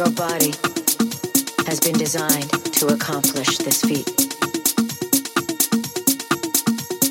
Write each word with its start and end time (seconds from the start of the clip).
Your 0.00 0.10
body 0.12 0.54
has 1.66 1.78
been 1.78 1.98
designed 1.98 2.48
to 2.72 2.86
accomplish 2.86 3.58
this 3.58 3.82
feat. 3.82 4.08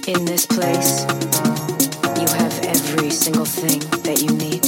In 0.08 0.25
this 0.25 0.48
place, 0.48 1.05
you 2.19 2.27
have 2.41 2.60
every 2.63 3.12
single 3.12 3.46
thing 3.46 3.79
that 4.01 4.24
you 4.24 4.31
need. 4.34 4.65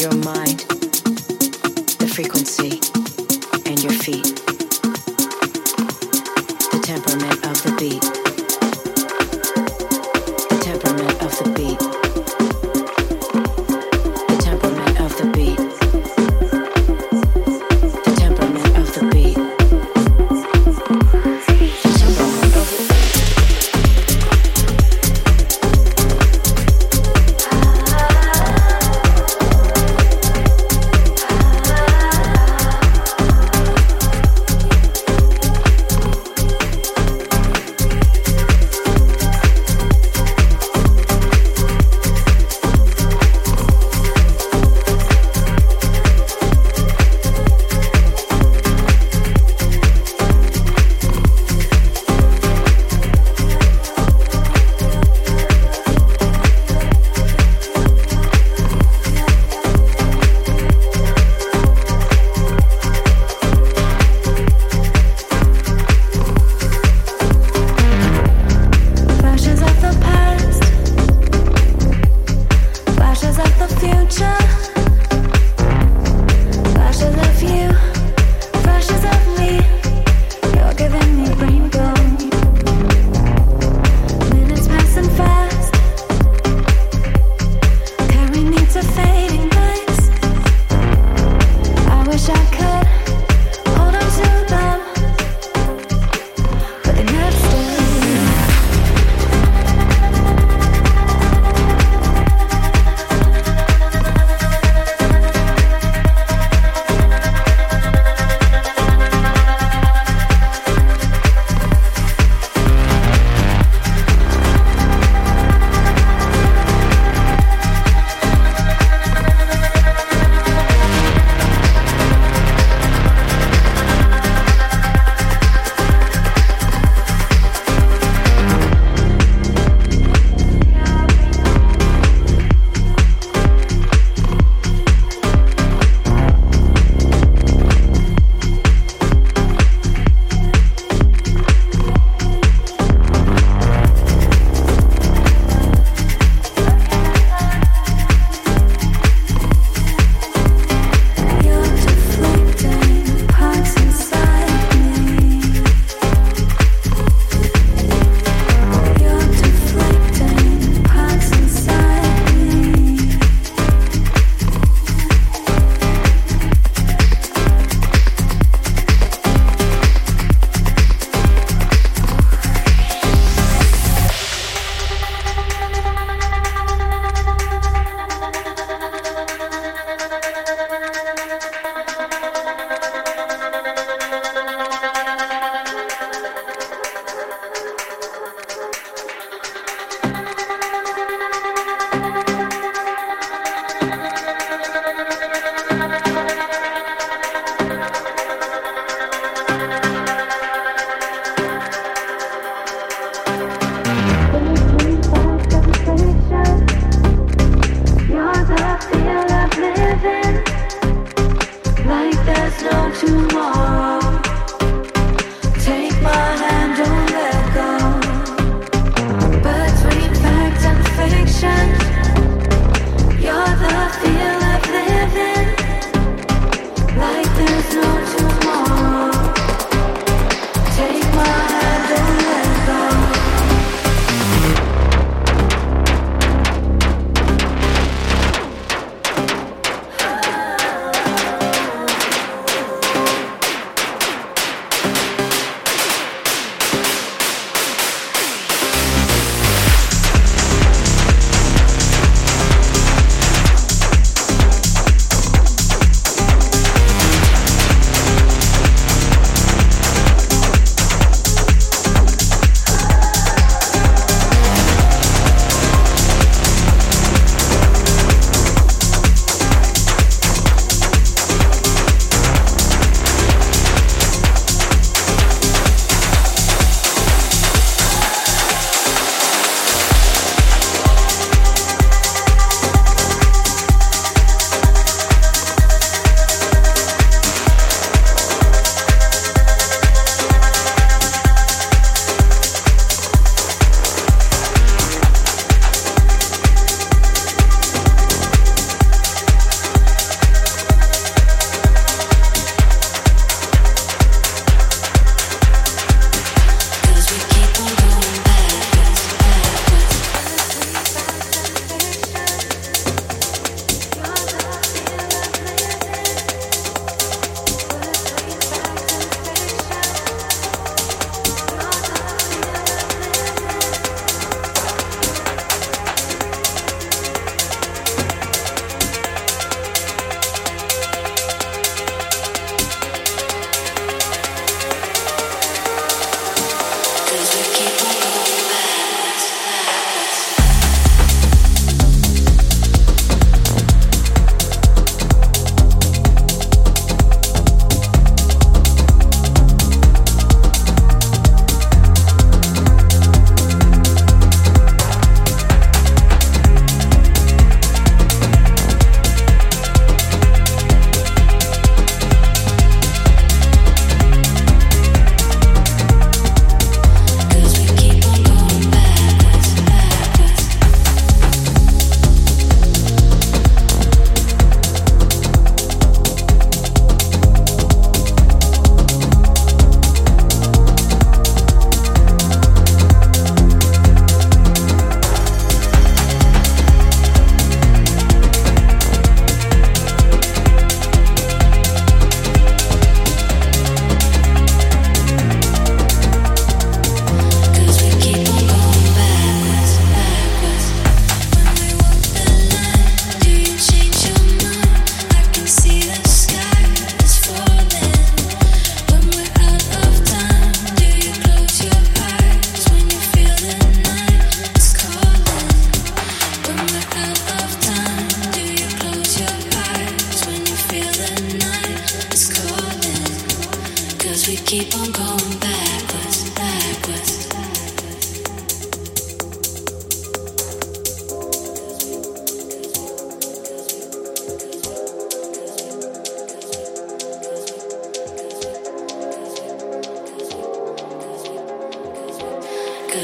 Your 0.00 0.14
mind, 0.22 0.60
the 1.98 2.06
frequency, 2.06 2.78
and 3.68 3.82
your 3.82 3.94
feet. 3.94 4.33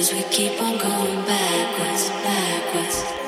Cause 0.01 0.15
we 0.15 0.23
keep 0.31 0.59
on 0.63 0.79
going 0.79 1.27
backwards, 1.27 2.09
backwards. 2.25 3.20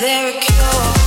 there 0.00 0.28
a 0.28 0.40
cure? 0.40 1.05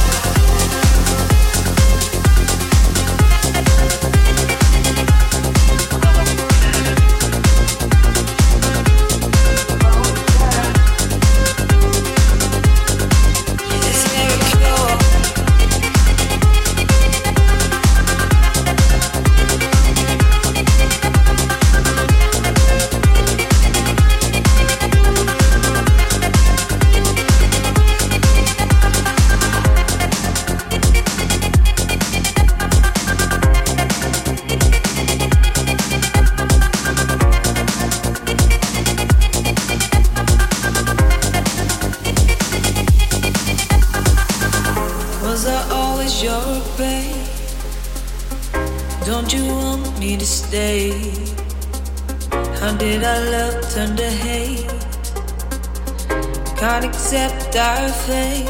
starface 57.60 58.48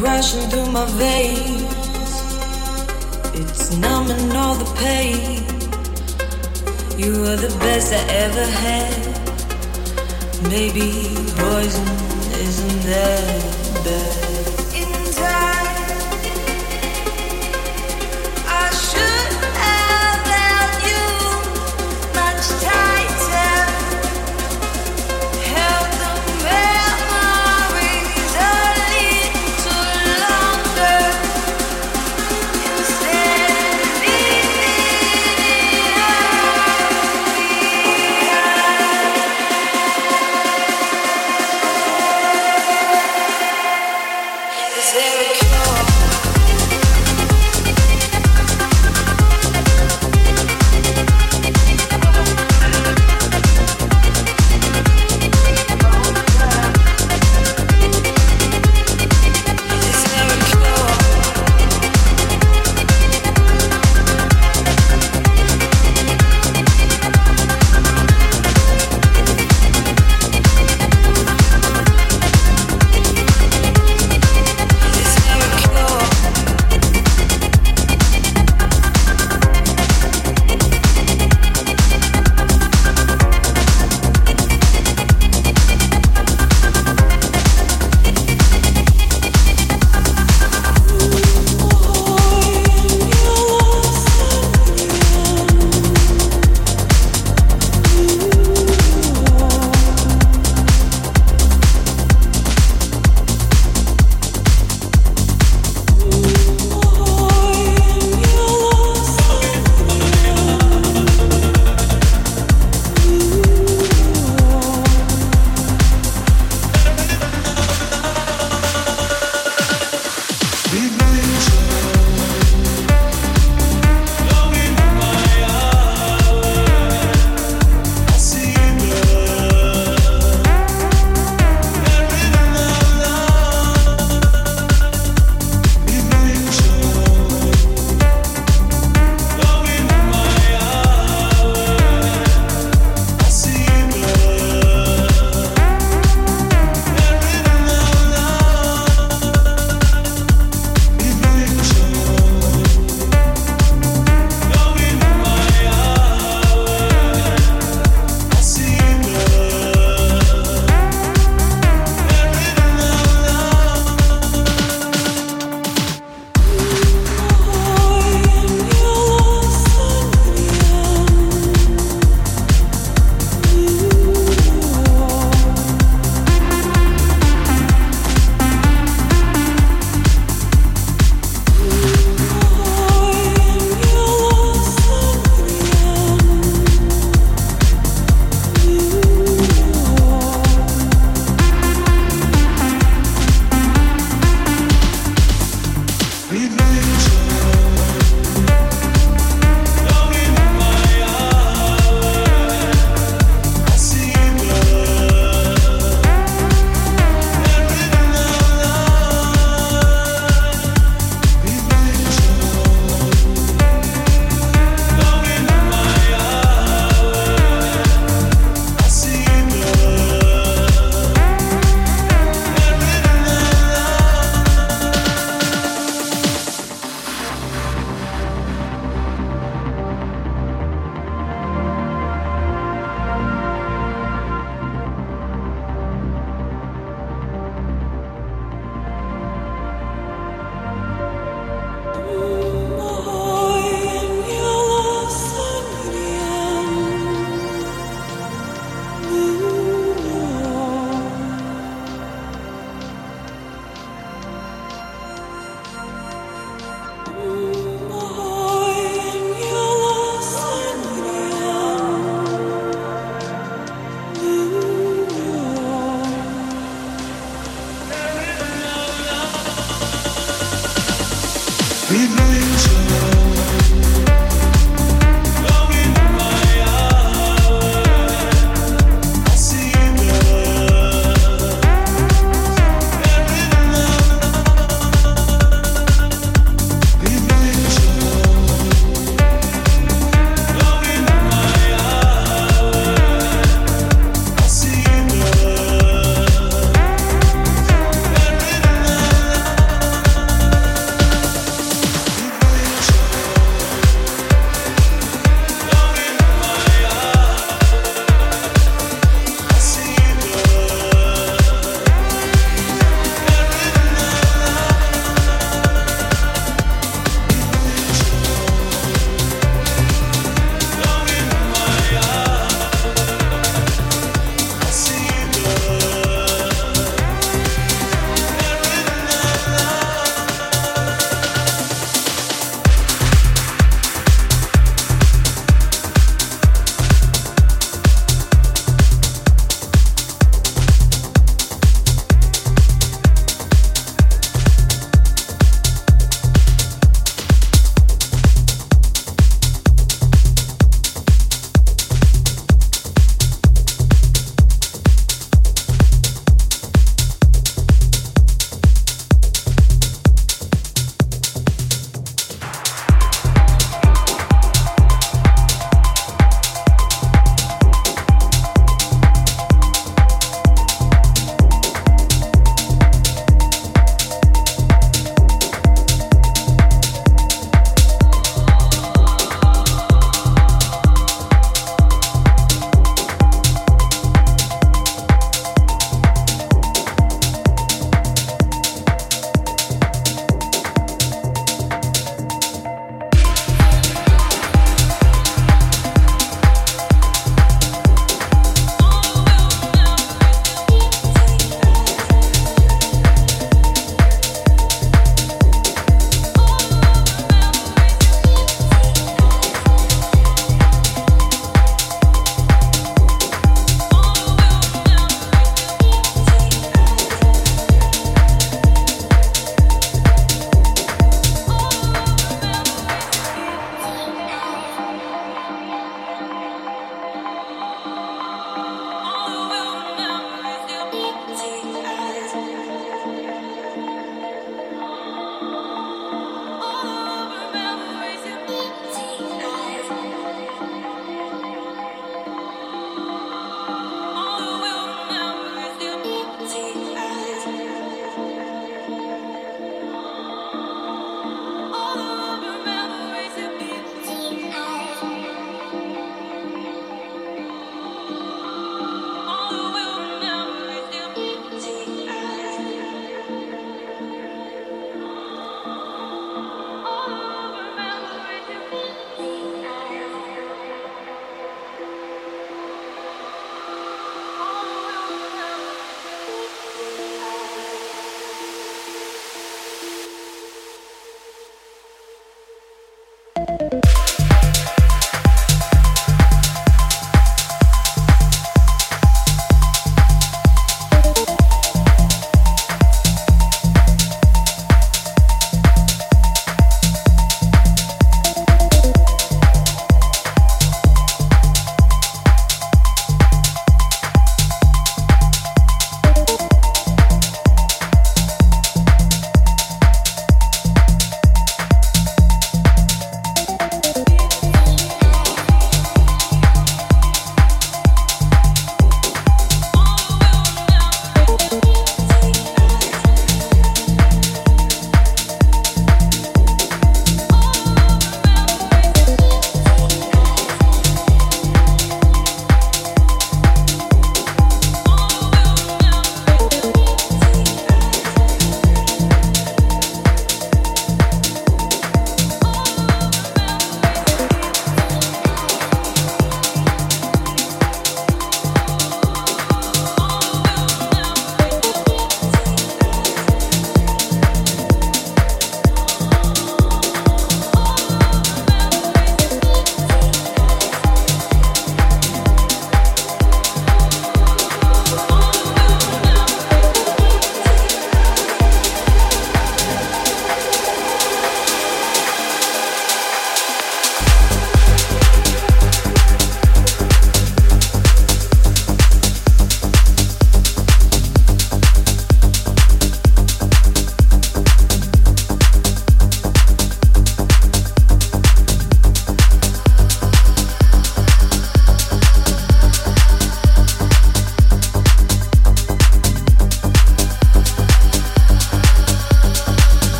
rushing 0.00 0.48
through 0.48 0.70
my 0.72 0.86
veins. 0.92 1.62
It's 3.38 3.76
numbing 3.76 4.32
all 4.32 4.54
the 4.54 4.70
pain. 4.76 5.44
You 6.98 7.12
are 7.30 7.36
the 7.36 7.54
best 7.60 7.92
I 7.92 8.02
ever 8.24 8.46
had. 8.64 8.96
Maybe 10.44 10.88
poison 11.36 11.86
isn't 12.46 12.80
that 12.90 13.84
bad. 13.84 14.25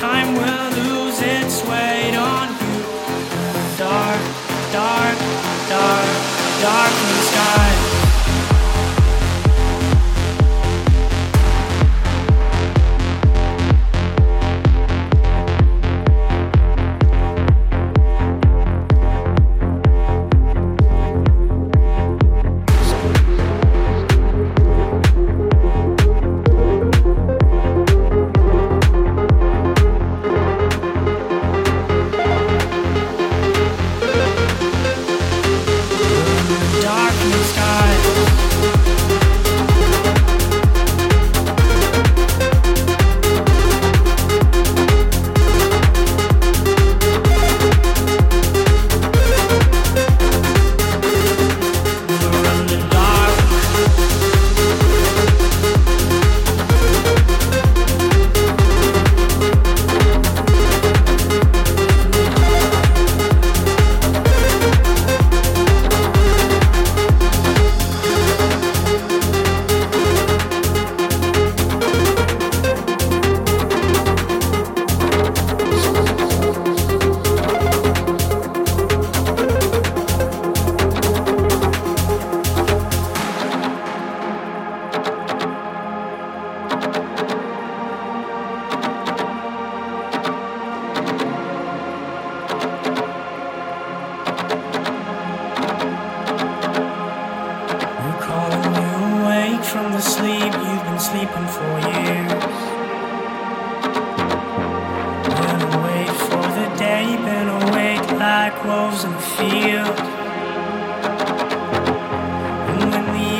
Time 0.00 0.32
will 0.32 0.89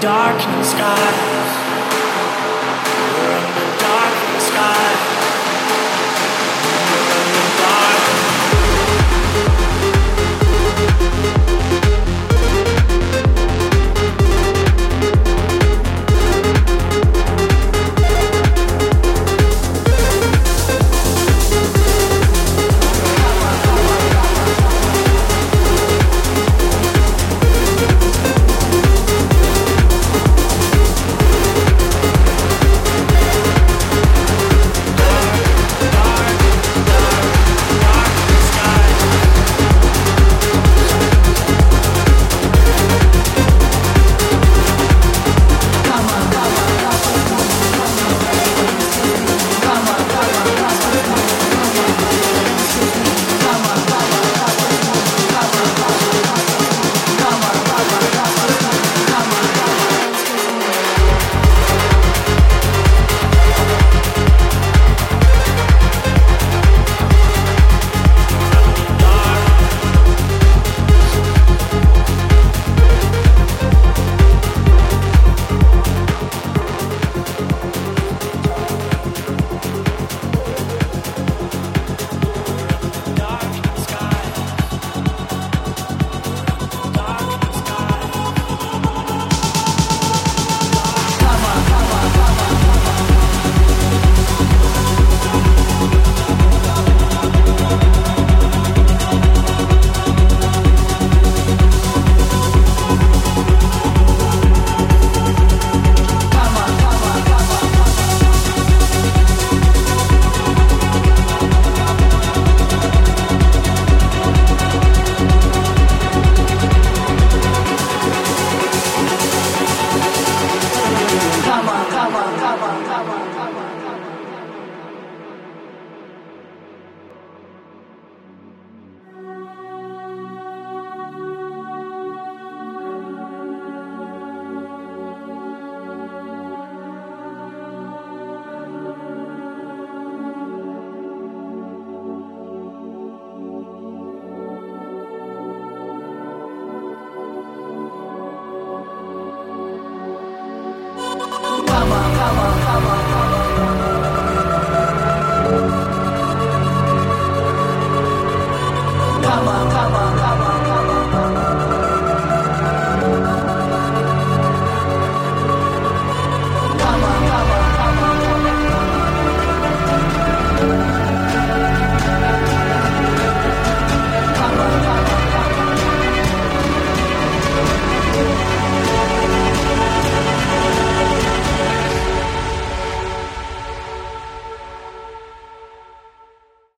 darkening 0.00 0.64
skies. 0.64 1.37